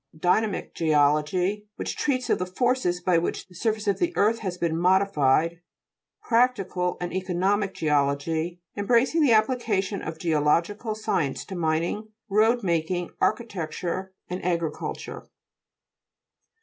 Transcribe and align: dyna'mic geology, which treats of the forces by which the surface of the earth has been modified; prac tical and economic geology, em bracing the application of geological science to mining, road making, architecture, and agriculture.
dyna'mic 0.17 0.73
geology, 0.73 1.67
which 1.75 1.95
treats 1.95 2.27
of 2.31 2.39
the 2.39 2.45
forces 2.47 2.99
by 2.99 3.19
which 3.19 3.47
the 3.47 3.53
surface 3.53 3.85
of 3.87 3.99
the 3.99 4.11
earth 4.17 4.39
has 4.39 4.57
been 4.57 4.75
modified; 4.75 5.61
prac 6.23 6.55
tical 6.55 6.97
and 6.99 7.13
economic 7.13 7.75
geology, 7.75 8.59
em 8.75 8.87
bracing 8.87 9.21
the 9.21 9.31
application 9.31 10.01
of 10.01 10.17
geological 10.17 10.95
science 10.95 11.45
to 11.45 11.53
mining, 11.55 12.07
road 12.29 12.63
making, 12.63 13.11
architecture, 13.21 14.11
and 14.27 14.43
agriculture. 14.43 15.29